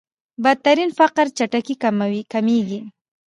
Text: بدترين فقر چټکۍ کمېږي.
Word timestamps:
بدترين 0.43 0.89
فقر 0.99 1.25
چټکۍ 1.37 1.73
کمېږي. 2.33 2.79